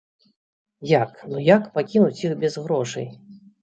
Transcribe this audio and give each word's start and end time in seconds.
Як, 0.93 1.21
ну 1.35 1.43
як 1.51 1.63
пакінуць 1.79 2.19
іх 2.25 2.37
без 2.45 2.53
грошай? 2.67 3.07